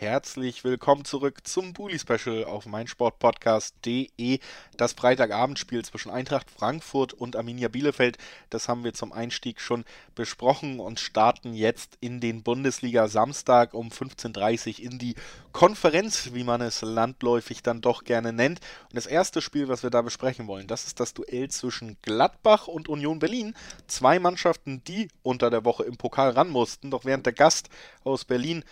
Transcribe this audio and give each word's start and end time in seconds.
Herzlich 0.00 0.62
willkommen 0.62 1.04
zurück 1.04 1.40
zum 1.42 1.72
Bully 1.72 1.98
Special 1.98 2.44
auf 2.44 2.66
meinsportpodcast.de. 2.66 4.38
Das 4.76 4.92
Freitagabendspiel 4.92 5.84
zwischen 5.84 6.12
Eintracht 6.12 6.52
Frankfurt 6.52 7.14
und 7.14 7.34
Arminia 7.34 7.66
Bielefeld, 7.66 8.16
das 8.48 8.68
haben 8.68 8.84
wir 8.84 8.94
zum 8.94 9.12
Einstieg 9.12 9.60
schon 9.60 9.84
besprochen 10.14 10.78
und 10.78 11.00
starten 11.00 11.52
jetzt 11.52 11.98
in 11.98 12.20
den 12.20 12.44
Bundesliga 12.44 13.08
Samstag 13.08 13.74
um 13.74 13.88
15.30 13.88 14.78
Uhr 14.78 14.92
in 14.92 14.98
die 15.00 15.16
Konferenz, 15.50 16.30
wie 16.32 16.44
man 16.44 16.60
es 16.60 16.80
landläufig 16.82 17.64
dann 17.64 17.80
doch 17.80 18.04
gerne 18.04 18.32
nennt. 18.32 18.60
Und 18.84 18.94
das 18.94 19.06
erste 19.06 19.42
Spiel, 19.42 19.66
was 19.66 19.82
wir 19.82 19.90
da 19.90 20.02
besprechen 20.02 20.46
wollen, 20.46 20.68
das 20.68 20.86
ist 20.86 21.00
das 21.00 21.12
Duell 21.12 21.50
zwischen 21.50 21.96
Gladbach 22.02 22.68
und 22.68 22.88
Union 22.88 23.18
Berlin. 23.18 23.52
Zwei 23.88 24.20
Mannschaften, 24.20 24.80
die 24.84 25.08
unter 25.24 25.50
der 25.50 25.64
Woche 25.64 25.82
im 25.82 25.96
Pokal 25.96 26.30
ran 26.30 26.50
mussten, 26.50 26.92
doch 26.92 27.04
während 27.04 27.26
der 27.26 27.32
Gast 27.32 27.68
aus 28.04 28.24
Berlin 28.24 28.62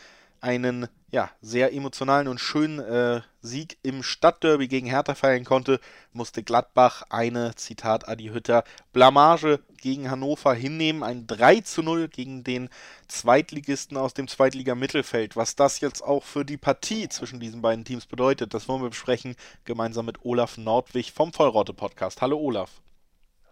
einen 0.41 0.89
ja, 1.11 1.31
sehr 1.41 1.73
emotionalen 1.73 2.29
und 2.29 2.41
schönen 2.41 2.79
äh, 2.81 3.21
Sieg 3.41 3.79
im 3.83 4.03
Stadtderby 4.03 4.69
gegen 4.69 4.87
Hertha 4.87 5.15
feiern 5.15 5.45
konnte, 5.45 5.81
musste 6.13 6.43
Gladbach 6.43 7.05
eine, 7.11 7.55
Zitat 7.55 8.09
Adi 8.09 8.29
Hütter, 8.29 8.65
Blamage 8.93 9.61
gegen 9.81 10.11
Hannover 10.11 10.53
hinnehmen. 10.53 11.03
Ein 11.03 11.27
3 11.27 11.61
zu 11.61 11.83
0 11.83 12.09
gegen 12.09 12.43
den 12.45 12.69
Zweitligisten 13.09 13.97
aus 13.97 14.15
dem 14.15 14.29
Zweitliga-Mittelfeld. 14.29 15.37
Was 15.37 15.57
das 15.57 15.81
jetzt 15.81 16.03
auch 16.03 16.25
für 16.25 16.45
die 16.45 16.57
Partie 16.57 17.09
zwischen 17.09 17.41
diesen 17.41 17.63
beiden 17.63 17.85
Teams 17.85 18.07
bedeutet, 18.07 18.53
das 18.53 18.69
wollen 18.69 18.83
wir 18.83 18.91
besprechen, 18.91 19.37
gemeinsam 19.65 20.07
mit 20.07 20.25
Olaf 20.25 20.59
Nordwig 20.59 21.13
vom 21.13 21.33
Vollrotte-Podcast. 21.33 22.21
Hallo 22.21 22.39
Olaf. 22.39 22.71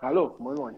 Hallo, 0.03 0.35
moin 0.39 0.57
moin. 0.57 0.77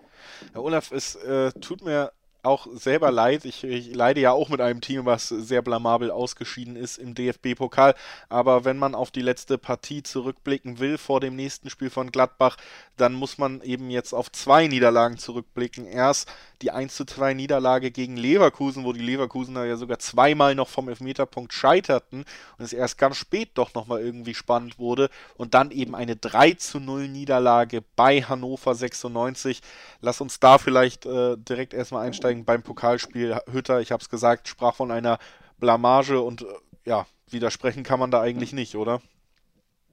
Herr 0.53 0.63
Olaf, 0.63 0.93
es 0.93 1.17
äh, 1.17 1.51
tut 1.61 1.83
mir 1.83 2.13
auch 2.47 2.67
selber 2.73 3.11
leid. 3.11 3.45
Ich, 3.45 3.65
ich, 3.65 3.95
leide 3.95 4.21
ja 4.21 4.33
auch 4.33 4.49
mit 4.49 4.61
einem 4.61 4.81
Team, 4.81 5.05
was 5.05 5.29
sehr 5.29 5.63
blamabel 5.63 6.11
ausgeschieden 6.11 6.77
ist 6.77 6.99
im 6.99 7.15
DFB-Pokal. 7.15 7.95
Aber 8.29 8.65
wenn 8.65 8.79
man 8.79 8.95
auf 8.95 9.11
die 9.11 9.21
letzte 9.21 9.59
Partie 9.59 10.03
zurückblicken 10.03 10.79
will 10.79 10.97
vor 10.97 11.21
dem 11.21 11.37
nächsten 11.37 11.69
Spiel 11.71 11.91
von 11.91 12.11
Gladbach, 12.11 12.57
dann 12.97 13.13
muss 13.13 13.37
man 13.39 13.61
eben 13.63 13.91
jetzt 13.91 14.13
auf 14.13 14.33
zwei 14.33 14.69
Niederlagen 14.69 15.19
zurückblicken. 15.19 15.87
Erst 15.87 16.31
die 16.63 16.71
1 16.71 16.95
zu 16.95 17.05
2 17.05 17.35
Niederlage 17.35 17.91
gegen 17.91 18.17
Leverkusen, 18.17 18.85
wo 18.85 18.93
die 18.93 19.03
Leverkusener 19.03 19.65
ja 19.65 19.77
sogar 19.77 19.99
zweimal 19.99 20.55
noch 20.55 20.69
vom 20.69 20.89
Elfmeterpunkt 20.89 21.53
scheiterten 21.53 22.25
und 22.59 22.65
es 22.65 22.73
erst 22.73 22.99
ganz 22.99 23.17
spät 23.17 23.51
doch 23.55 23.75
nochmal 23.75 24.01
irgendwie 24.01 24.35
spannend 24.35 24.79
wurde. 24.79 25.11
Und 25.37 25.55
dann 25.55 25.71
eben 25.71 25.95
eine 25.95 26.17
3 26.17 26.55
zu 26.55 26.81
0 26.81 27.09
Niederlage 27.09 27.83
bei 27.95 28.23
Hannover 28.23 28.75
96. 28.75 29.61
Lass 30.01 30.21
uns 30.21 30.41
da 30.41 30.59
vielleicht 30.59 31.05
äh, 31.07 31.37
direkt 31.37 31.75
erstmal 31.75 32.07
einsteigen 32.07 32.36
beim 32.45 32.63
Pokalspiel. 32.63 33.37
Hütter, 33.51 33.81
ich 33.81 33.93
habe 33.93 34.03
es 34.03 34.09
gesagt, 34.09 34.49
sprach 34.49 34.75
von 34.75 34.91
einer 34.91 35.19
Blamage 35.59 36.21
und 36.21 36.43
äh, 36.43 36.47
ja, 36.85 37.07
widersprechen 37.31 37.83
kann 37.83 37.99
man 37.99 38.11
da 38.11 38.21
eigentlich 38.21 38.53
nicht, 38.53 38.77
oder? 38.77 39.01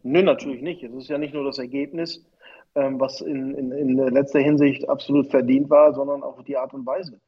Nö, 0.03 0.21
natürlich 0.21 0.61
nicht. 0.61 0.83
Es 0.83 0.93
ist 0.93 1.09
ja 1.09 1.17
nicht 1.17 1.33
nur 1.33 1.45
das 1.45 1.57
Ergebnis, 1.57 2.25
ähm, 2.75 2.99
was 2.99 3.21
in, 3.21 3.55
in, 3.55 3.71
in 3.71 3.97
letzter 3.97 4.39
Hinsicht 4.39 4.87
absolut 4.89 5.29
verdient 5.31 5.69
war, 5.69 5.93
sondern 5.93 6.23
auch 6.23 6.41
die 6.43 6.57
Art 6.57 6.73
und 6.73 6.85
Weise. 6.85 7.19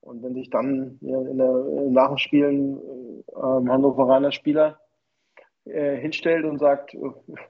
Und 0.00 0.22
wenn 0.22 0.34
sich 0.34 0.50
dann 0.50 0.98
ja, 1.00 1.20
in 1.20 1.38
der, 1.38 1.52
nach 1.90 2.08
dem 2.08 2.18
Spielen 2.18 2.78
äh, 3.28 3.68
Hannoveraner 3.68 4.32
Spieler 4.32 4.80
äh, 5.64 5.96
hinstellt 5.96 6.44
und 6.44 6.58
sagt, 6.58 6.94
äh, 6.94 6.98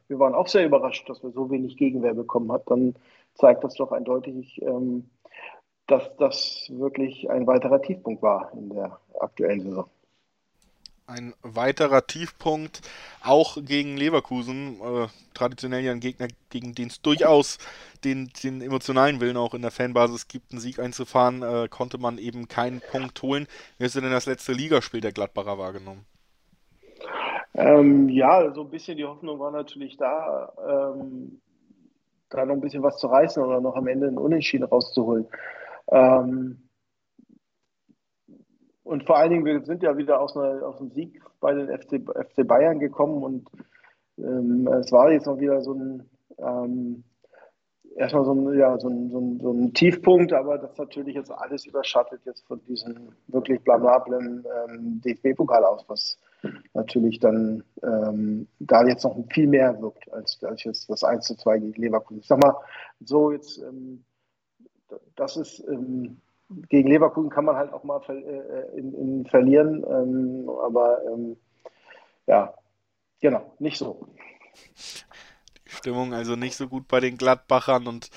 wir 0.09 0.19
waren 0.19 0.35
auch 0.35 0.49
sehr 0.49 0.67
überrascht, 0.67 1.09
dass 1.09 1.23
wir 1.23 1.31
so 1.31 1.51
wenig 1.51 1.79
Gegenwehr 1.79 2.13
bekommen 2.13 2.53
haben, 2.53 2.65
dann 2.67 2.95
zeigt 3.35 3.65
das 3.65 3.75
doch 3.75 3.91
eindeutig, 3.91 4.61
ähm, 4.61 5.09
dass 5.87 6.17
das 6.17 6.71
wirklich 6.71 7.29
ein 7.31 7.47
weiterer 7.47 7.83
Tiefpunkt 7.83 8.23
war 8.23 8.53
in 8.55 8.71
der 8.71 8.99
aktuellen 9.21 9.63
Saison 9.63 9.89
ein 11.13 11.35
weiterer 11.43 12.07
Tiefpunkt, 12.07 12.81
auch 13.23 13.59
gegen 13.63 13.97
Leverkusen, 13.97 14.81
äh, 14.81 15.09
traditionell 15.35 15.83
ja 15.83 15.93
ein 15.93 16.01
Gegner, 16.01 16.29
gegen 16.51 16.75
den 16.75 16.89
es 16.89 17.03
durchaus 17.03 17.59
den, 18.05 18.31
den 18.43 18.63
emotionalen 18.63 19.21
Willen 19.21 19.37
auch 19.37 19.55
in 19.55 19.63
der 19.63 19.71
Fanbasis 19.71 20.29
gibt, 20.29 20.53
einen 20.53 20.61
Sieg 20.61 20.79
einzufahren, 20.79 21.43
äh, 21.43 21.69
konnte 21.69 21.99
man 21.99 22.19
eben 22.19 22.49
keinen 22.49 22.81
Punkt 22.81 23.21
holen. 23.23 23.47
Wie 23.79 23.85
hast 23.85 23.97
du 23.97 24.01
denn 24.01 24.11
das 24.11 24.27
letzte 24.27 24.53
Ligaspiel 24.53 25.01
der 25.01 25.13
Gladbacher 25.13 25.59
wahrgenommen? 25.59 26.05
Ähm, 27.55 28.09
ja, 28.09 28.53
so 28.55 28.63
ein 28.63 28.71
bisschen 28.71 28.97
die 28.97 29.05
Hoffnung 29.05 29.39
war 29.39 29.51
natürlich 29.51 29.97
da, 29.99 30.53
ähm, 30.67 31.41
da 32.31 32.47
noch 32.47 32.55
ein 32.55 32.63
bisschen 32.63 32.83
was 32.83 32.97
zu 32.97 33.09
reißen 33.09 33.43
oder 33.43 33.61
noch 33.61 33.77
am 33.77 33.87
Ende 33.89 34.09
einen 34.09 34.17
Unentschieden 34.17 34.65
rauszuholen. 34.65 35.27
Ähm, 35.93 36.59
und 38.83 39.05
vor 39.05 39.17
allen 39.17 39.31
Dingen, 39.31 39.45
wir 39.45 39.63
sind 39.65 39.83
ja 39.83 39.97
wieder 39.97 40.21
aus, 40.21 40.37
einer, 40.37 40.67
aus 40.67 40.81
einem 40.81 40.91
Sieg 40.91 41.23
bei 41.41 41.55
den 41.55 41.69
FC, 41.69 42.03
FC 42.03 42.47
Bayern 42.47 42.79
gekommen 42.79 43.23
und 43.23 43.49
ähm, 44.19 44.67
es 44.69 44.91
war 44.91 45.11
jetzt 45.13 45.27
noch 45.27 45.39
wieder 45.39 45.61
so 45.61 45.75
ein, 45.75 46.11
ähm, 46.39 47.05
erstmal 47.97 48.25
so 48.25 48.33
ein, 48.33 48.59
ja, 48.59 48.79
so, 48.79 48.89
ein, 48.89 49.11
so, 49.11 49.19
ein, 49.19 49.41
so 49.41 49.53
ein 49.53 49.75
Tiefpunkt, 49.75 50.33
aber 50.33 50.59
das 50.59 50.77
natürlich 50.79 51.15
jetzt 51.15 51.31
alles 51.31 51.67
überschattet 51.67 52.21
jetzt 52.25 52.47
von 52.47 52.61
diesem 52.65 53.11
wirklich 53.29 53.61
blamablen 53.63 54.45
ähm, 54.69 55.01
DFB-Pokal 55.05 55.65
aus, 55.65 55.85
was 55.89 56.19
natürlich 56.75 57.21
dann 57.21 57.63
ähm, 57.83 58.49
da 58.59 58.85
jetzt 58.85 59.05
noch 59.05 59.17
viel 59.33 59.47
mehr 59.47 59.81
wirkt 59.81 60.13
als, 60.13 60.43
als 60.43 60.65
jetzt 60.65 60.91
das 60.91 61.05
1 61.05 61.25
zu 61.25 61.37
2 61.37 61.59
gegen 61.59 61.83
Leverkusen. 61.83 62.21
Ich 62.21 62.27
sag 62.27 62.43
mal, 62.43 62.57
so 63.05 63.31
jetzt, 63.31 63.59
ähm, 63.59 64.05
das 65.17 65.37
ist 65.37 65.61
ähm, 65.69 66.21
gegen 66.69 66.89
Leverkusen 66.89 67.31
kann 67.31 67.45
man 67.45 67.57
halt 67.57 67.73
auch 67.73 67.85
mal 67.85 68.01
ver 68.01 68.15
äh, 68.15 68.79
in, 68.79 68.95
in 68.95 69.27
verlieren, 69.27 69.85
ähm, 69.89 70.49
aber 70.49 70.99
ähm, 71.07 71.37
ja, 72.27 72.55
genau, 73.21 73.55
nicht 73.59 73.79
so. 73.79 74.07
Die 75.67 75.71
Stimmung 75.71 76.13
also 76.13 76.37
nicht 76.37 76.57
so 76.57 76.69
gut 76.69 76.89
bei 76.89 77.01
den 77.01 77.17
Gladbachern 77.17 77.87
und 77.87 78.11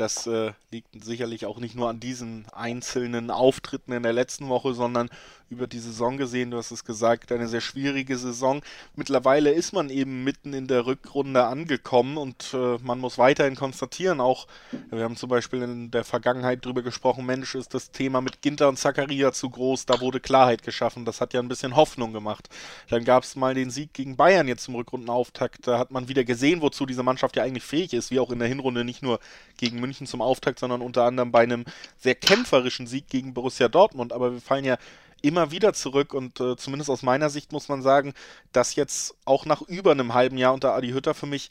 das 0.00 0.26
äh, 0.26 0.52
liegt 0.70 1.04
sicherlich 1.04 1.46
auch 1.46 1.58
nicht 1.58 1.74
nur 1.74 1.88
an 1.88 2.00
diesen 2.00 2.46
einzelnen 2.52 3.30
Auftritten 3.30 3.92
in 3.92 4.02
der 4.02 4.12
letzten 4.12 4.48
Woche, 4.48 4.72
sondern 4.72 5.10
über 5.50 5.66
die 5.66 5.80
Saison 5.80 6.16
gesehen, 6.16 6.52
du 6.52 6.56
hast 6.56 6.70
es 6.70 6.84
gesagt, 6.84 7.32
eine 7.32 7.48
sehr 7.48 7.60
schwierige 7.60 8.16
Saison. 8.16 8.62
Mittlerweile 8.94 9.50
ist 9.50 9.72
man 9.72 9.90
eben 9.90 10.22
mitten 10.22 10.54
in 10.54 10.68
der 10.68 10.86
Rückrunde 10.86 11.44
angekommen 11.44 12.16
und 12.18 12.54
äh, 12.54 12.78
man 12.82 13.00
muss 13.00 13.18
weiterhin 13.18 13.56
konstatieren, 13.56 14.20
auch 14.20 14.46
wir 14.90 15.02
haben 15.02 15.16
zum 15.16 15.28
Beispiel 15.28 15.62
in 15.62 15.90
der 15.90 16.04
Vergangenheit 16.04 16.64
darüber 16.64 16.82
gesprochen, 16.82 17.26
Mensch, 17.26 17.56
ist 17.56 17.74
das 17.74 17.90
Thema 17.90 18.20
mit 18.20 18.42
Ginter 18.42 18.68
und 18.68 18.78
Zakaria 18.78 19.32
zu 19.32 19.50
groß, 19.50 19.86
da 19.86 20.00
wurde 20.00 20.20
Klarheit 20.20 20.62
geschaffen, 20.62 21.04
das 21.04 21.20
hat 21.20 21.34
ja 21.34 21.40
ein 21.40 21.48
bisschen 21.48 21.74
Hoffnung 21.74 22.12
gemacht. 22.12 22.48
Dann 22.88 23.04
gab 23.04 23.24
es 23.24 23.34
mal 23.34 23.54
den 23.54 23.70
Sieg 23.70 23.92
gegen 23.92 24.16
Bayern 24.16 24.46
jetzt 24.46 24.64
zum 24.64 24.76
Rückrundenauftakt, 24.76 25.66
da 25.66 25.78
hat 25.78 25.90
man 25.90 26.06
wieder 26.06 26.22
gesehen, 26.22 26.62
wozu 26.62 26.86
diese 26.86 27.02
Mannschaft 27.02 27.36
ja 27.36 27.42
eigentlich 27.42 27.64
fähig 27.64 27.92
ist, 27.92 28.12
wie 28.12 28.20
auch 28.20 28.30
in 28.30 28.38
der 28.38 28.48
Hinrunde 28.48 28.84
nicht 28.84 29.02
nur 29.02 29.18
gegen 29.56 29.80
München 29.80 29.89
zum 30.06 30.22
Auftakt, 30.22 30.58
sondern 30.58 30.80
unter 30.82 31.04
anderem 31.04 31.32
bei 31.32 31.40
einem 31.40 31.64
sehr 31.96 32.14
kämpferischen 32.14 32.86
Sieg 32.86 33.08
gegen 33.08 33.34
Borussia 33.34 33.68
Dortmund, 33.68 34.12
aber 34.12 34.32
wir 34.32 34.40
fallen 34.40 34.64
ja 34.64 34.78
immer 35.22 35.50
wieder 35.50 35.72
zurück 35.72 36.14
und 36.14 36.40
äh, 36.40 36.56
zumindest 36.56 36.90
aus 36.90 37.02
meiner 37.02 37.30
Sicht 37.30 37.52
muss 37.52 37.68
man 37.68 37.82
sagen, 37.82 38.14
dass 38.52 38.74
jetzt 38.74 39.16
auch 39.24 39.44
nach 39.44 39.62
über 39.62 39.92
einem 39.92 40.14
halben 40.14 40.38
Jahr 40.38 40.54
unter 40.54 40.74
Adi 40.74 40.90
Hütter 40.90 41.14
für 41.14 41.26
mich 41.26 41.50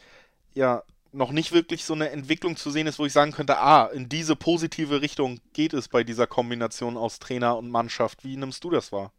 ja 0.53 0.83
noch 1.11 1.31
nicht 1.31 1.51
wirklich 1.51 1.85
so 1.85 1.93
eine 1.93 2.09
Entwicklung 2.09 2.55
zu 2.55 2.69
sehen 2.69 2.87
ist, 2.87 2.99
wo 2.99 3.05
ich 3.05 3.13
sagen 3.13 3.31
könnte, 3.31 3.57
ah, 3.57 3.85
in 3.85 4.09
diese 4.09 4.35
positive 4.35 5.01
Richtung 5.01 5.39
geht 5.53 5.73
es 5.73 5.87
bei 5.87 6.03
dieser 6.03 6.27
Kombination 6.27 6.97
aus 6.97 7.19
Trainer 7.19 7.57
und 7.57 7.69
Mannschaft. 7.69 8.23
Wie 8.23 8.37
nimmst 8.37 8.63
du 8.63 8.69
das 8.69 8.91
wahr? 8.91 9.11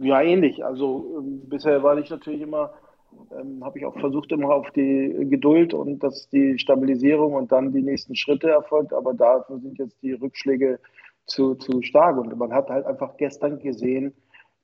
Ja, 0.00 0.20
ähnlich. 0.20 0.64
Also 0.64 1.18
ähm, 1.18 1.48
bisher 1.48 1.82
war 1.82 1.96
ich 1.98 2.10
natürlich 2.10 2.40
immer, 2.40 2.72
ähm, 3.38 3.64
habe 3.64 3.78
ich 3.78 3.86
auch 3.86 3.98
versucht, 3.98 4.32
immer 4.32 4.50
auf 4.54 4.70
die 4.70 5.14
Geduld 5.28 5.74
und 5.74 6.02
dass 6.02 6.28
die 6.30 6.58
Stabilisierung 6.58 7.34
und 7.34 7.52
dann 7.52 7.72
die 7.72 7.82
nächsten 7.82 8.14
Schritte 8.14 8.50
erfolgt, 8.50 8.92
aber 8.92 9.14
dafür 9.14 9.58
sind 9.58 9.78
jetzt 9.78 10.02
die 10.02 10.12
Rückschläge 10.12 10.78
zu, 11.26 11.54
zu 11.54 11.82
stark. 11.82 12.18
Und 12.18 12.36
man 12.36 12.52
hat 12.52 12.68
halt 12.70 12.86
einfach 12.86 13.16
gestern 13.16 13.58
gesehen, 13.58 14.14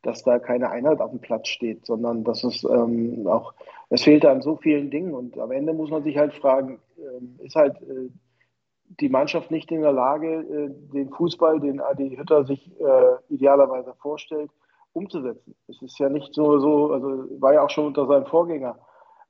dass 0.02 0.22
da 0.22 0.38
keine 0.38 0.70
Einheit 0.70 1.00
auf 1.00 1.10
dem 1.10 1.20
Platz 1.20 1.48
steht, 1.48 1.86
sondern 1.86 2.24
dass 2.24 2.44
es 2.44 2.64
ähm, 2.64 3.26
auch, 3.26 3.54
es 3.90 4.02
fehlt 4.02 4.26
an 4.26 4.42
so 4.42 4.56
vielen 4.56 4.90
Dingen. 4.90 5.14
Und 5.14 5.38
am 5.38 5.50
Ende 5.50 5.72
muss 5.72 5.90
man 5.90 6.02
sich 6.02 6.16
halt 6.18 6.34
fragen, 6.34 6.80
äh, 6.98 7.44
ist 7.44 7.56
halt 7.56 7.80
äh, 7.82 8.10
die 9.00 9.08
Mannschaft 9.08 9.50
nicht 9.50 9.72
in 9.72 9.80
der 9.80 9.92
Lage, 9.92 10.28
äh, 10.28 10.92
den 10.92 11.10
Fußball, 11.10 11.60
den 11.60 11.80
Adi 11.80 12.16
Hütter 12.16 12.44
sich 12.44 12.70
äh, 12.80 13.32
idealerweise 13.34 13.94
vorstellt, 14.00 14.50
umzusetzen. 14.94 15.54
Es 15.68 15.82
ist 15.82 15.98
ja 15.98 16.08
nicht 16.08 16.34
so, 16.34 16.58
so, 16.58 16.92
also 16.92 17.26
war 17.40 17.52
ja 17.52 17.62
auch 17.62 17.70
schon 17.70 17.86
unter 17.86 18.06
seinem 18.06 18.26
Vorgänger 18.26 18.78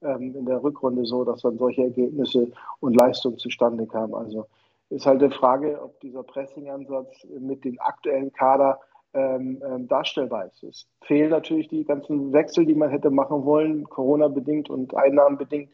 ähm, 0.03 0.35
in 0.37 0.47
der 0.47 0.63
Rückrunde 0.63 1.05
so, 1.05 1.25
dass 1.25 1.43
dann 1.43 1.59
solche 1.59 1.83
Ergebnisse 1.83 2.53
und 2.81 2.95
Leistungen 2.95 3.39
zustande 3.39 3.87
kamen. 3.87 4.15
Also 4.15 4.47
ist 4.91 5.07
halt 5.07 5.23
die 5.23 5.31
Frage, 5.31 5.81
ob 5.83 5.99
dieser 6.01 6.23
Pressing-Ansatz 6.23 7.27
mit 7.41 7.65
dem 7.65 7.81
aktuellen 7.81 8.33
Kader 8.33 8.79
ähm, 9.15 9.63
ähm, 9.65 9.89
darstellbar 9.89 10.47
ist. 10.47 10.63
Es 10.63 10.87
fehlen 11.03 11.31
natürlich 11.31 11.69
die 11.69 11.85
ganzen 11.85 12.33
Wechsel, 12.33 12.67
die 12.67 12.75
man 12.75 12.91
hätte 12.91 13.11
machen 13.11 13.45
wollen, 13.45 13.85
Corona-bedingt 13.85 14.69
und 14.71 14.95
einnahmenbedingt. 14.97 15.71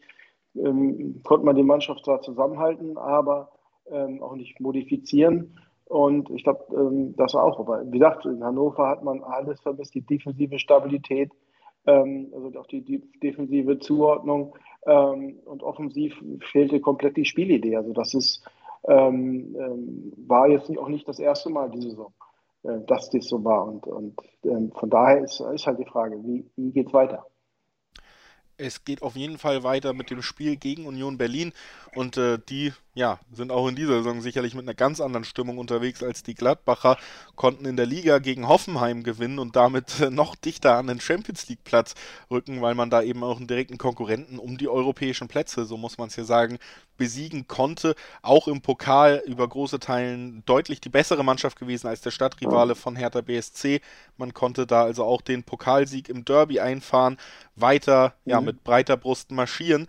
ähm, 0.55 1.21
konnte 1.23 1.45
man 1.45 1.55
die 1.55 1.63
Mannschaft 1.63 2.05
zwar 2.05 2.21
zusammenhalten, 2.21 2.97
aber 2.97 3.51
ähm, 3.89 4.21
auch 4.21 4.35
nicht 4.35 4.59
modifizieren. 4.59 5.59
Und 5.91 6.29
ich 6.29 6.45
glaube, 6.45 6.63
ähm, 6.73 7.15
das 7.17 7.35
auch. 7.35 7.59
Aber 7.59 7.83
wie 7.85 7.99
gesagt, 7.99 8.25
in 8.25 8.41
Hannover 8.41 8.87
hat 8.87 9.03
man 9.03 9.21
alles 9.23 9.59
vermisst, 9.59 9.93
die 9.93 9.99
defensive 9.99 10.57
Stabilität, 10.57 11.33
ähm, 11.85 12.31
also 12.33 12.57
auch 12.57 12.67
die, 12.67 12.81
die 12.81 13.01
defensive 13.19 13.77
Zuordnung. 13.79 14.55
Ähm, 14.87 15.39
und 15.43 15.61
offensiv 15.63 16.15
fehlte 16.49 16.79
komplett 16.79 17.17
die 17.17 17.25
Spielidee. 17.25 17.75
Also 17.75 17.91
das 17.91 18.13
ist, 18.13 18.41
ähm, 18.87 19.53
ähm, 19.59 20.13
war 20.27 20.47
jetzt 20.47 20.69
auch 20.77 20.87
nicht 20.87 21.09
das 21.09 21.19
erste 21.19 21.49
Mal 21.49 21.69
diese 21.69 21.89
Saison, 21.89 22.13
äh, 22.63 22.79
dass 22.87 23.09
das 23.09 23.27
so 23.27 23.43
war. 23.43 23.67
Und, 23.67 23.85
und 23.85 24.15
ähm, 24.45 24.71
von 24.71 24.89
daher 24.89 25.21
ist, 25.21 25.41
ist 25.41 25.67
halt 25.67 25.79
die 25.79 25.85
Frage, 25.85 26.23
wie, 26.23 26.49
wie 26.55 26.71
geht 26.71 26.87
es 26.87 26.93
weiter? 26.93 27.25
Es 28.55 28.85
geht 28.85 29.01
auf 29.01 29.17
jeden 29.17 29.37
Fall 29.37 29.63
weiter 29.63 29.91
mit 29.91 30.09
dem 30.09 30.21
Spiel 30.21 30.55
gegen 30.55 30.85
Union 30.85 31.17
Berlin 31.17 31.51
und 31.95 32.15
äh, 32.15 32.37
die 32.47 32.71
ja, 32.93 33.19
sind 33.31 33.51
auch 33.51 33.67
in 33.67 33.75
dieser 33.75 33.99
Saison 33.99 34.21
sicherlich 34.21 34.53
mit 34.53 34.65
einer 34.65 34.73
ganz 34.73 34.99
anderen 34.99 35.23
Stimmung 35.23 35.57
unterwegs 35.57 36.03
als 36.03 36.23
die 36.23 36.35
Gladbacher, 36.35 36.97
konnten 37.35 37.65
in 37.65 37.77
der 37.77 37.85
Liga 37.85 38.19
gegen 38.19 38.49
Hoffenheim 38.49 39.03
gewinnen 39.03 39.39
und 39.39 39.55
damit 39.55 40.01
äh, 40.01 40.09
noch 40.09 40.35
dichter 40.35 40.75
an 40.75 40.87
den 40.87 40.99
Champions 40.99 41.47
League 41.47 41.63
Platz 41.63 41.95
rücken, 42.29 42.61
weil 42.61 42.75
man 42.75 42.89
da 42.89 43.01
eben 43.01 43.23
auch 43.23 43.37
einen 43.37 43.47
direkten 43.47 43.77
Konkurrenten 43.77 44.39
um 44.39 44.57
die 44.57 44.67
europäischen 44.67 45.29
Plätze, 45.29 45.63
so 45.65 45.77
muss 45.77 45.97
man 45.97 46.09
es 46.09 46.15
hier 46.15 46.25
sagen, 46.25 46.59
besiegen 46.97 47.47
konnte. 47.47 47.95
Auch 48.21 48.49
im 48.49 48.61
Pokal 48.61 49.23
über 49.25 49.47
große 49.47 49.79
Teilen 49.79 50.43
deutlich 50.45 50.81
die 50.81 50.89
bessere 50.89 51.23
Mannschaft 51.23 51.57
gewesen 51.57 51.87
als 51.87 52.01
der 52.01 52.11
Stadtrivale 52.11 52.75
von 52.75 52.97
Hertha 52.97 53.21
BSC. 53.21 53.79
Man 54.17 54.33
konnte 54.33 54.67
da 54.67 54.83
also 54.83 55.05
auch 55.05 55.21
den 55.21 55.43
Pokalsieg 55.43 56.09
im 56.09 56.25
Derby 56.25 56.59
einfahren, 56.59 57.17
weiter 57.55 58.15
ja, 58.25 58.41
mhm. 58.41 58.47
mit 58.47 58.63
breiter 58.65 58.97
Brust 58.97 59.31
marschieren 59.31 59.87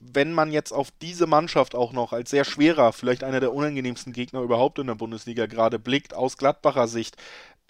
wenn 0.00 0.32
man 0.32 0.52
jetzt 0.52 0.72
auf 0.72 0.90
diese 1.02 1.26
Mannschaft 1.26 1.74
auch 1.74 1.92
noch 1.92 2.12
als 2.12 2.30
sehr 2.30 2.44
schwerer, 2.44 2.92
vielleicht 2.92 3.24
einer 3.24 3.40
der 3.40 3.52
unangenehmsten 3.52 4.12
Gegner 4.12 4.40
überhaupt 4.40 4.78
in 4.78 4.86
der 4.86 4.94
Bundesliga 4.94 5.46
gerade 5.46 5.78
blickt, 5.78 6.14
aus 6.14 6.36
Gladbacher 6.36 6.88
Sicht, 6.88 7.16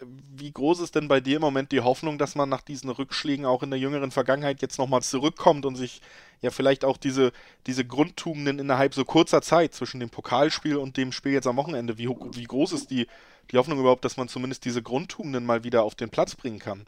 wie 0.01 0.53
groß 0.53 0.81
ist 0.81 0.95
denn 0.97 1.09
bei 1.09 1.21
dir 1.21 1.37
im 1.37 1.43
Moment 1.43 1.71
die 1.73 1.81
Hoffnung, 1.81 2.19
dass 2.19 2.35
man 2.35 2.49
nach 2.49 2.63
diesen 2.63 2.91
Rückschlägen 2.91 3.47
auch 3.47 3.63
in 3.63 3.71
der 3.71 3.79
jüngeren 3.79 4.11
Vergangenheit 4.11 4.61
jetzt 4.61 4.79
nochmal 4.79 5.03
zurückkommt 5.03 5.67
und 5.67 5.77
sich 5.77 6.01
ja 6.43 6.51
vielleicht 6.51 6.85
auch 6.85 6.97
diese, 6.97 7.33
diese 7.67 7.85
Grundtugenden 7.85 8.59
innerhalb 8.59 8.95
so 8.95 9.05
kurzer 9.05 9.41
Zeit 9.41 9.73
zwischen 9.75 10.01
dem 10.01 10.11
Pokalspiel 10.11 10.77
und 10.77 10.97
dem 10.97 11.13
Spiel 11.13 11.33
jetzt 11.33 11.47
am 11.47 11.57
Wochenende, 11.57 11.97
wie, 11.97 12.09
wie 12.09 12.45
groß 12.45 12.73
ist 12.73 12.91
die, 12.91 13.07
die 13.51 13.57
Hoffnung 13.57 13.79
überhaupt, 13.79 14.05
dass 14.05 14.17
man 14.17 14.29
zumindest 14.29 14.65
diese 14.65 14.83
Grundtugenden 14.83 15.47
mal 15.47 15.65
wieder 15.65 15.85
auf 15.85 15.95
den 15.95 16.11
Platz 16.11 16.35
bringen 16.35 16.59
kann? 16.59 16.87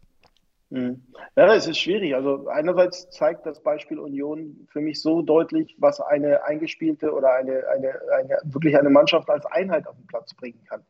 Mhm. 0.71 1.03
Ja, 1.37 1.55
es 1.55 1.67
ist 1.67 1.79
schwierig. 1.79 2.15
Also 2.15 2.49
einerseits 2.49 3.09
zeigt 3.11 3.47
das 3.47 3.63
Beispiel 3.63 3.99
Union 3.99 4.67
für 4.71 4.81
mich 4.81 5.01
so 5.01 5.23
deutlich, 5.23 5.77
was 5.79 6.01
eine 6.01 6.45
eingespielte 6.45 7.13
oder 7.13 7.35
eine, 7.35 7.69
eine, 7.69 8.01
eine 8.13 8.39
wirklich 8.45 8.77
eine 8.77 8.91
Mannschaft 8.91 9.31
als 9.31 9.47
Einheit 9.47 9.87
auf 9.87 9.97
den 9.97 10.07
Platz 10.07 10.35
bringen 10.35 10.65
kann. 10.69 10.83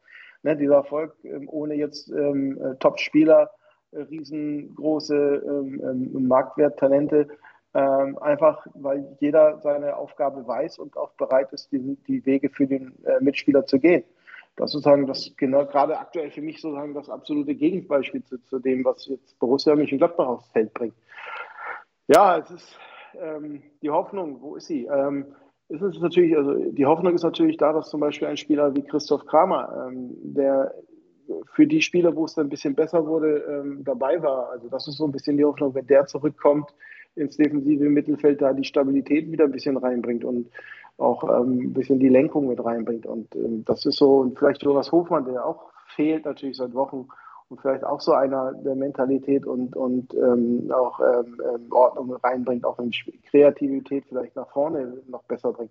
Ne, 0.43 0.57
dieser 0.57 0.77
Erfolg 0.77 1.15
ähm, 1.25 1.49
ohne 1.49 1.75
jetzt 1.75 2.11
ähm, 2.11 2.59
äh, 2.63 2.77
Top-Spieler, 2.77 3.51
äh, 3.93 4.01
riesengroße 4.01 5.15
ähm, 5.15 5.83
ähm, 6.15 6.27
Marktwerttalente, 6.27 7.29
ähm, 7.75 8.19
einfach 8.19 8.67
weil 8.75 9.17
jeder 9.21 9.61
seine 9.61 9.97
Aufgabe 9.97 10.47
weiß 10.47 10.79
und 10.79 10.97
auch 10.97 11.13
bereit 11.13 11.53
ist, 11.53 11.73
die, 11.73 11.97
die 12.07 12.25
Wege 12.25 12.49
für 12.49 12.67
den 12.67 12.95
äh, 13.05 13.21
Mitspieler 13.21 13.67
zu 13.67 13.79
gehen 13.79 14.05
das 14.57 14.73
sozusagen 14.73 15.07
das 15.07 15.33
genau 15.37 15.67
gerade 15.67 15.99
aktuell 15.99 16.31
für 16.31 16.43
mich 16.43 16.61
sozusagen 16.61 16.95
das 16.95 17.11
absolute 17.11 17.55
Gegenbeispiel 17.55 18.25
zu, 18.25 18.39
zu 18.47 18.59
dem, 18.59 18.85
was 18.85 19.07
jetzt 19.07 19.39
Borussia 19.39 19.75
Mönchengladbach 19.75 20.27
aufs 20.27 20.49
Feld 20.49 20.73
bringt. 20.75 20.95
Ja, 22.09 22.39
es 22.39 22.51
ist 22.51 22.79
ähm, 23.21 23.63
die 23.83 23.91
Hoffnung, 23.91 24.41
wo 24.41 24.57
ist 24.57 24.67
sie? 24.67 24.87
Ähm, 24.87 25.27
ist 25.69 25.83
es 25.83 26.01
natürlich, 26.01 26.37
also 26.37 26.55
die 26.55 26.87
Hoffnung 26.87 27.15
ist 27.15 27.25
natürlich 27.25 27.57
da, 27.57 27.73
dass 27.73 27.91
zum 27.91 28.01
Beispiel 28.01 28.29
ein 28.29 28.37
Spieler 28.37 28.75
wie 28.75 28.83
Christoph 28.83 29.27
Kramer, 29.27 29.89
ähm, 29.89 30.15
der 30.23 30.73
für 31.53 31.67
die 31.67 31.83
Spieler, 31.83 32.15
wo 32.15 32.25
es 32.25 32.39
ein 32.39 32.49
bisschen 32.49 32.75
besser 32.75 33.07
wurde, 33.07 33.39
ähm, 33.39 33.83
dabei 33.85 34.23
war. 34.23 34.51
Also 34.51 34.69
das 34.69 34.87
ist 34.87 34.97
so 34.97 35.05
ein 35.05 35.13
bisschen 35.13 35.37
die 35.37 35.45
Hoffnung, 35.45 35.75
wenn 35.75 35.87
der 35.87 36.07
zurückkommt 36.07 36.73
ins 37.17 37.37
defensive 37.37 37.85
Mittelfeld, 37.85 38.41
da 38.41 38.53
die 38.53 38.65
Stabilität 38.65 39.31
wieder 39.31 39.45
ein 39.45 39.53
bisschen 39.53 39.77
reinbringt 39.77 40.25
und 40.25 40.49
auch 40.99 41.25
ähm, 41.25 41.59
ein 41.59 41.73
bisschen 41.73 41.99
die 41.99 42.09
Lenkung 42.09 42.49
mit 42.49 42.65
reinbringt. 42.65 43.07
Und 43.07 43.35
ähm, 43.35 43.65
das 43.65 43.85
ist 43.85 43.97
so, 43.97 44.19
und 44.19 44.39
vielleicht 44.39 44.63
Jonas 44.63 44.93
Hofmann, 44.93 45.27
der 45.27 45.45
auch 45.45 45.71
fehlt 45.95 46.25
natürlich 46.25 46.57
seit 46.57 46.75
Wochen 46.75 47.09
und 47.49 47.61
vielleicht 47.61 47.85
auch 47.85 48.01
so 48.01 48.13
einer 48.13 48.53
der 48.53 48.75
Mentalität 48.75 49.47
und, 49.47 49.77
und 49.77 50.15
ähm, 50.15 50.71
auch 50.73 50.99
ähm, 51.01 51.41
ähm 51.55 51.67
Ordnung 51.71 52.15
reinbringt, 52.17 52.65
auch 52.65 52.79
wenn 52.79 52.91
Kreativität 53.31 54.05
vielleicht 54.09 54.35
nach 54.37 54.51
vorne 54.51 55.03
noch 55.09 55.23
besser 55.25 55.53
bringt. 55.53 55.71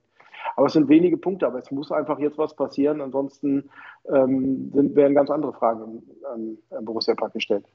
Aber 0.55 0.67
es 0.67 0.73
sind 0.73 0.87
wenige 0.87 1.17
Punkte, 1.17 1.47
aber 1.47 1.59
es 1.59 1.71
muss 1.71 1.91
einfach 1.91 2.19
jetzt 2.19 2.37
was 2.37 2.55
passieren, 2.55 3.01
ansonsten 3.01 3.69
ähm, 4.07 4.71
sind, 4.73 4.95
werden 4.95 5.15
ganz 5.15 5.29
andere 5.29 5.53
Fragen 5.53 6.03
an, 6.31 6.57
an 6.69 6.85
Borussia 6.85 7.15
Park 7.15 7.33
gestellt. 7.33 7.65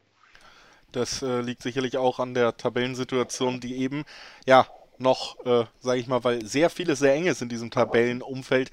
Das 0.93 1.23
äh, 1.23 1.41
liegt 1.41 1.63
sicherlich 1.63 1.99
auch 1.99 2.19
an 2.19 2.35
der 2.35 2.57
Tabellensituation, 2.57 3.61
die 3.61 3.77
eben 3.77 4.05
ja 4.47 4.67
noch, 5.01 5.45
äh, 5.45 5.65
sage 5.81 6.01
ich 6.01 6.07
mal, 6.07 6.23
weil 6.25 6.45
sehr 6.45 6.71
vieles 6.71 6.99
sehr 6.99 7.15
eng 7.15 7.27
ist 7.27 7.43
in 7.43 7.49
diesem 7.49 7.71
Tabellenumfeld, 7.71 8.71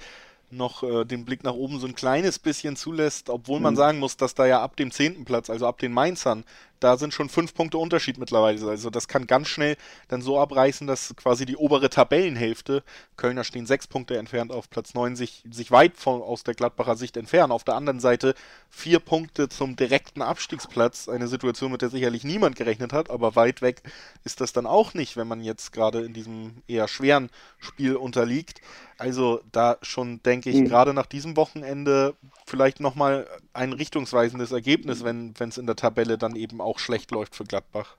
noch 0.50 0.82
äh, 0.82 1.04
den 1.04 1.24
Blick 1.24 1.44
nach 1.44 1.52
oben 1.52 1.78
so 1.78 1.86
ein 1.86 1.94
kleines 1.94 2.38
bisschen 2.38 2.76
zulässt, 2.76 3.28
obwohl 3.28 3.60
man 3.60 3.74
mhm. 3.74 3.78
sagen 3.78 3.98
muss, 3.98 4.16
dass 4.16 4.34
da 4.34 4.46
ja 4.46 4.62
ab 4.62 4.76
dem 4.76 4.90
zehnten 4.90 5.24
Platz, 5.24 5.50
also 5.50 5.66
ab 5.66 5.78
den 5.78 5.92
Mainzern, 5.92 6.44
da 6.80 6.96
sind 6.96 7.14
schon 7.14 7.28
fünf 7.28 7.54
Punkte 7.54 7.78
Unterschied 7.78 8.18
mittlerweile. 8.18 8.68
Also 8.68 8.90
das 8.90 9.08
kann 9.08 9.26
ganz 9.26 9.48
schnell 9.48 9.76
dann 10.08 10.22
so 10.22 10.38
abreißen, 10.38 10.86
dass 10.86 11.14
quasi 11.16 11.46
die 11.46 11.56
obere 11.56 11.90
Tabellenhälfte, 11.90 12.82
Kölner 13.16 13.44
stehen 13.44 13.66
sechs 13.66 13.86
Punkte 13.86 14.16
entfernt 14.16 14.52
auf 14.52 14.70
Platz 14.70 14.94
neun, 14.94 15.16
sich, 15.16 15.44
sich 15.50 15.70
weit 15.70 15.96
von, 15.96 16.22
aus 16.22 16.44
der 16.44 16.54
Gladbacher 16.54 16.96
Sicht 16.96 17.16
entfernen. 17.16 17.52
Auf 17.52 17.64
der 17.64 17.74
anderen 17.74 18.00
Seite 18.00 18.34
vier 18.70 19.00
Punkte 19.00 19.48
zum 19.48 19.76
direkten 19.76 20.22
Abstiegsplatz. 20.22 21.08
Eine 21.08 21.28
Situation, 21.28 21.72
mit 21.72 21.82
der 21.82 21.90
sicherlich 21.90 22.24
niemand 22.24 22.56
gerechnet 22.56 22.92
hat, 22.92 23.10
aber 23.10 23.36
weit 23.36 23.62
weg 23.62 23.82
ist 24.24 24.40
das 24.40 24.52
dann 24.52 24.66
auch 24.66 24.94
nicht, 24.94 25.16
wenn 25.16 25.28
man 25.28 25.40
jetzt 25.40 25.72
gerade 25.72 26.02
in 26.02 26.12
diesem 26.12 26.62
eher 26.66 26.88
schweren 26.88 27.30
Spiel 27.58 27.96
unterliegt. 27.96 28.60
Also 28.98 29.40
da 29.52 29.78
schon, 29.80 30.22
denke 30.24 30.50
ich, 30.50 30.56
mhm. 30.56 30.64
gerade 30.66 30.92
nach 30.92 31.06
diesem 31.06 31.36
Wochenende 31.36 32.14
vielleicht 32.46 32.80
nochmal 32.80 33.26
ein 33.52 33.72
richtungsweisendes 33.72 34.52
Ergebnis, 34.52 35.04
wenn 35.04 35.34
es 35.38 35.58
in 35.58 35.66
der 35.66 35.76
Tabelle 35.76 36.18
dann 36.18 36.34
eben 36.34 36.60
auch 36.60 36.67
schlecht 36.76 37.10
läuft 37.10 37.34
für 37.34 37.44
Gladbach. 37.44 37.96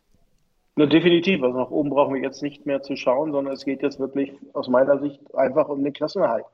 Na, 0.76 0.86
definitiv. 0.86 1.44
Also 1.44 1.58
nach 1.58 1.72
oben 1.72 1.90
brauchen 1.90 2.14
wir 2.14 2.22
jetzt 2.22 2.42
nicht 2.44 2.66
mehr 2.66 2.82
zu 2.82 2.96
schauen, 2.96 3.32
sondern 3.32 3.54
es 3.54 3.66
geht 3.66 3.82
jetzt 3.82 4.00
wirklich 4.00 4.32
aus 4.54 4.70
meiner 4.70 5.00
Sicht 5.00 5.20
einfach 5.36 5.68
um 5.68 5.84
den 5.84 5.92
Klassenerhalt. 5.94 6.46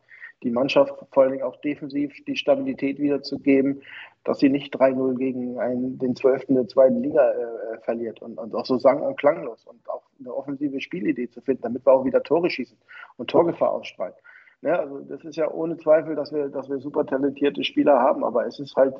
Die 0.43 0.51
Mannschaft 0.51 0.93
vor 1.11 1.23
allen 1.23 1.33
Dingen 1.33 1.43
auch 1.43 1.55
defensiv 1.61 2.11
die 2.25 2.35
Stabilität 2.35 2.99
wiederzugeben, 2.99 3.81
dass 4.23 4.39
sie 4.39 4.49
nicht 4.49 4.75
3-0 4.75 5.15
gegen 5.17 5.59
einen, 5.59 5.99
den 5.99 6.15
Zwölften 6.15 6.55
der 6.55 6.67
zweiten 6.67 7.03
Liga 7.03 7.31
äh, 7.31 7.79
verliert 7.81 8.21
und, 8.21 8.37
und, 8.37 8.55
auch 8.55 8.65
so 8.65 8.77
sang- 8.77 9.01
und 9.01 9.17
klanglos 9.17 9.65
und 9.65 9.87
auch 9.89 10.03
eine 10.19 10.33
offensive 10.33 10.81
Spielidee 10.81 11.29
zu 11.29 11.41
finden, 11.41 11.61
damit 11.61 11.85
wir 11.85 11.93
auch 11.93 12.05
wieder 12.05 12.23
Tore 12.23 12.49
schießen 12.49 12.77
und 13.17 13.29
Torgefahr 13.29 13.71
ausstrahlen. 13.71 14.15
Ja, 14.61 14.79
also 14.79 15.01
das 15.01 15.23
ist 15.23 15.35
ja 15.35 15.51
ohne 15.51 15.77
Zweifel, 15.77 16.15
dass 16.15 16.33
wir, 16.33 16.49
dass 16.49 16.69
wir 16.69 16.79
super 16.79 17.05
talentierte 17.05 17.63
Spieler 17.63 17.99
haben, 17.99 18.23
aber 18.23 18.47
es 18.47 18.59
ist 18.59 18.75
halt, 18.75 18.95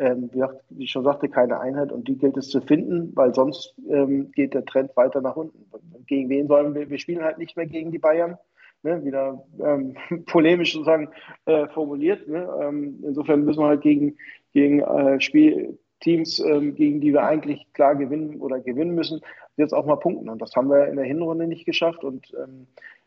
ähm, 0.00 0.30
wie 0.70 0.84
ich 0.84 0.90
schon 0.90 1.04
sagte, 1.04 1.28
keine 1.28 1.60
Einheit 1.60 1.92
und 1.92 2.08
die 2.08 2.16
gilt 2.16 2.36
es 2.38 2.48
zu 2.48 2.62
finden, 2.62 3.12
weil 3.14 3.34
sonst 3.34 3.74
ähm, 3.88 4.32
geht 4.32 4.54
der 4.54 4.64
Trend 4.64 4.96
weiter 4.96 5.20
nach 5.20 5.36
unten. 5.36 5.66
Gegen 6.06 6.30
wen 6.30 6.48
sollen 6.48 6.74
wir? 6.74 6.88
Wir 6.88 6.98
spielen 6.98 7.22
halt 7.22 7.36
nicht 7.36 7.54
mehr 7.56 7.66
gegen 7.66 7.92
die 7.92 7.98
Bayern. 7.98 8.38
Ne, 8.82 9.04
wieder 9.04 9.44
ähm, 9.62 9.94
polemisch 10.24 10.72
sozusagen 10.72 11.10
äh, 11.44 11.68
formuliert. 11.68 12.26
Ne? 12.26 12.48
Ähm, 12.62 12.98
insofern 13.02 13.44
müssen 13.44 13.60
wir 13.60 13.68
halt 13.68 13.82
gegen, 13.82 14.16
gegen 14.54 14.80
äh, 14.80 15.20
Spielteams, 15.20 16.40
ähm, 16.40 16.74
gegen 16.74 17.02
die 17.02 17.12
wir 17.12 17.22
eigentlich 17.22 17.70
klar 17.74 17.94
gewinnen 17.94 18.40
oder 18.40 18.58
gewinnen 18.58 18.94
müssen, 18.94 19.20
jetzt 19.58 19.74
auch 19.74 19.84
mal 19.84 19.96
punkten. 19.96 20.30
Und 20.30 20.40
das 20.40 20.56
haben 20.56 20.70
wir 20.70 20.86
in 20.86 20.96
der 20.96 21.04
Hinrunde 21.04 21.46
nicht 21.46 21.66
geschafft. 21.66 22.04
Und 22.04 22.32
ähm, 22.42 22.66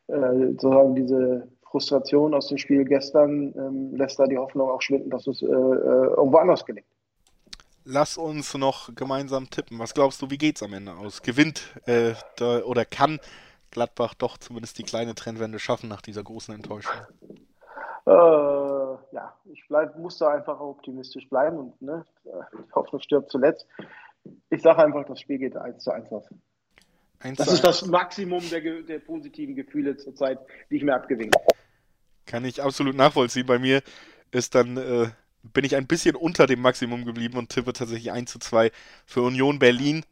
äh, 0.09 0.51
sozusagen 0.51 0.93
diese 0.93 1.47
Frustration 1.73 2.35
aus 2.35 2.49
dem 2.49 2.59
Spiel 2.59 2.85
gestern 2.85 3.51
ähm, 3.57 3.95
lässt 3.95 4.19
da 4.19 4.27
die 4.27 4.37
Hoffnung 4.37 4.69
auch 4.69 4.81
schwinden, 4.83 5.09
dass 5.09 5.25
es 5.25 5.41
äh, 5.41 5.47
äh, 5.47 5.49
irgendwo 5.49 6.37
anders 6.37 6.63
gelingt. 6.65 6.85
Lass 7.83 8.15
uns 8.15 8.53
noch 8.53 8.93
gemeinsam 8.93 9.49
tippen. 9.49 9.79
Was 9.79 9.95
glaubst 9.95 10.21
du, 10.21 10.29
wie 10.29 10.37
geht 10.37 10.57
es 10.57 10.63
am 10.63 10.73
Ende 10.73 10.93
aus? 10.93 11.23
Gewinnt 11.23 11.73
äh, 11.87 12.13
oder 12.61 12.85
kann 12.85 13.19
Gladbach 13.71 14.13
doch 14.13 14.37
zumindest 14.37 14.77
die 14.77 14.83
kleine 14.83 15.15
Trendwende 15.15 15.57
schaffen 15.57 15.89
nach 15.89 16.03
dieser 16.03 16.21
großen 16.21 16.53
Enttäuschung? 16.53 16.93
Äh, 18.05 18.11
ja, 18.11 19.33
ich 19.45 19.63
bleib, 19.67 19.97
muss 19.97 20.19
da 20.19 20.29
einfach 20.29 20.59
optimistisch 20.59 21.27
bleiben 21.27 21.57
und 21.57 21.81
ne, 21.81 22.05
die 22.23 22.71
Hoffnung 22.75 23.01
stirbt 23.01 23.31
zuletzt. 23.31 23.65
Ich 24.51 24.61
sage 24.61 24.83
einfach, 24.83 25.05
das 25.05 25.19
Spiel 25.19 25.39
geht 25.39 25.57
1 25.57 25.83
zu 25.83 25.89
1 25.89 26.11
aus. 26.11 26.29
1 27.21 27.37
das 27.39 27.51
ist 27.51 27.63
das 27.63 27.83
Maximum 27.87 28.47
der, 28.51 28.83
der 28.83 28.99
positiven 28.99 29.55
Gefühle 29.55 29.97
zurzeit, 29.97 30.37
die 30.69 30.77
ich 30.77 30.83
mir 30.83 30.93
abgewinkt 30.93 31.35
habe. 31.35 31.52
Kann 32.25 32.45
ich 32.45 32.61
absolut 32.61 32.95
nachvollziehen. 32.95 33.45
Bei 33.45 33.59
mir 33.59 33.81
ist 34.31 34.55
dann, 34.55 34.77
äh, 34.77 35.09
bin 35.43 35.65
ich 35.65 35.75
ein 35.75 35.87
bisschen 35.87 36.15
unter 36.15 36.47
dem 36.47 36.61
Maximum 36.61 37.05
geblieben 37.05 37.37
und 37.37 37.49
tippe 37.49 37.73
tatsächlich 37.73 38.11
1 38.11 38.31
zu 38.31 38.39
2 38.39 38.71
für 39.05 39.21
Union 39.21 39.59
Berlin. 39.59 40.05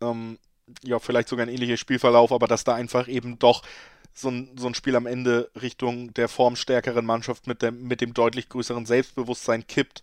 Ähm, 0.00 0.38
ja, 0.82 0.98
vielleicht 0.98 1.28
sogar 1.28 1.46
ein 1.46 1.52
ähnliches 1.52 1.80
Spielverlauf, 1.80 2.32
aber 2.32 2.46
dass 2.46 2.64
da 2.64 2.74
einfach 2.74 3.08
eben 3.08 3.38
doch 3.38 3.62
so 4.12 4.30
ein, 4.30 4.50
so 4.56 4.66
ein 4.66 4.74
Spiel 4.74 4.96
am 4.96 5.06
Ende 5.06 5.50
Richtung 5.60 6.12
der 6.14 6.28
formstärkeren 6.28 7.04
Mannschaft 7.04 7.46
mit 7.46 7.62
dem, 7.62 7.84
mit 7.84 8.00
dem 8.00 8.14
deutlich 8.14 8.48
größeren 8.48 8.86
Selbstbewusstsein 8.86 9.66
kippt. 9.66 10.02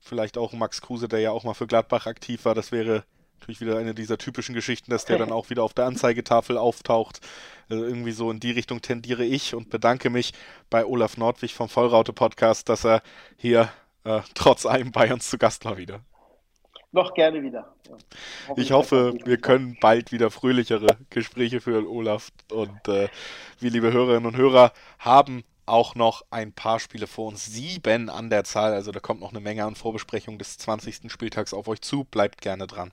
Vielleicht 0.00 0.36
auch 0.36 0.52
Max 0.52 0.82
Kruse, 0.82 1.08
der 1.08 1.20
ja 1.20 1.30
auch 1.30 1.44
mal 1.44 1.54
für 1.54 1.66
Gladbach 1.66 2.06
aktiv 2.06 2.44
war. 2.44 2.54
Das 2.54 2.72
wäre 2.72 3.04
natürlich 3.44 3.60
wieder 3.60 3.76
eine 3.78 3.94
dieser 3.94 4.16
typischen 4.16 4.54
Geschichten, 4.54 4.90
dass 4.90 5.04
der 5.04 5.18
dann 5.18 5.30
auch 5.30 5.50
wieder 5.50 5.62
auf 5.62 5.74
der 5.74 5.84
Anzeigetafel 5.84 6.56
auftaucht. 6.56 7.20
Also 7.68 7.84
irgendwie 7.84 8.12
so 8.12 8.30
in 8.30 8.40
die 8.40 8.52
Richtung 8.52 8.80
tendiere 8.80 9.24
ich 9.24 9.54
und 9.54 9.68
bedanke 9.68 10.08
mich 10.08 10.32
bei 10.70 10.86
Olaf 10.86 11.18
Nordwig 11.18 11.52
vom 11.54 11.68
Vollraute 11.68 12.14
Podcast, 12.14 12.70
dass 12.70 12.84
er 12.84 13.02
hier 13.36 13.68
äh, 14.04 14.20
trotz 14.34 14.64
allem 14.64 14.92
bei 14.92 15.12
uns 15.12 15.28
zu 15.28 15.36
Gast 15.36 15.66
war 15.66 15.76
wieder. 15.76 16.00
Noch 16.92 17.12
gerne 17.12 17.42
wieder. 17.42 17.74
Ja. 17.86 17.96
Ich 18.56 18.72
hoffe, 18.72 19.14
wir 19.24 19.36
können 19.36 19.76
bald 19.78 20.10
wieder 20.10 20.30
fröhlichere 20.30 20.96
Gespräche 21.10 21.60
führen, 21.60 21.86
Olaf. 21.86 22.30
Und 22.50 22.88
äh, 22.88 23.08
wir, 23.60 23.70
liebe 23.70 23.92
Hörerinnen 23.92 24.26
und 24.26 24.36
Hörer, 24.36 24.72
haben 24.98 25.42
auch 25.66 25.94
noch 25.96 26.24
ein 26.30 26.52
paar 26.52 26.80
Spiele 26.80 27.06
vor 27.06 27.28
uns. 27.28 27.44
Sieben 27.44 28.08
an 28.08 28.30
der 28.30 28.44
Zahl. 28.44 28.72
Also 28.72 28.90
da 28.90 29.00
kommt 29.00 29.20
noch 29.20 29.32
eine 29.32 29.40
Menge 29.40 29.64
an 29.64 29.74
Vorbesprechungen 29.74 30.38
des 30.38 30.56
20. 30.56 31.10
Spieltags 31.10 31.52
auf 31.52 31.68
euch 31.68 31.82
zu. 31.82 32.04
Bleibt 32.04 32.40
gerne 32.40 32.66
dran. 32.66 32.92